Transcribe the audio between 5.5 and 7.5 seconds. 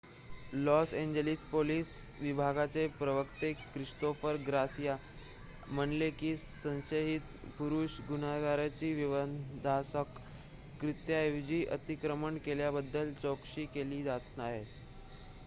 म्हणाले की संशयित